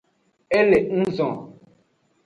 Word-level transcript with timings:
E 0.57 0.59
le 0.69 0.79
nguzo. 0.97 1.27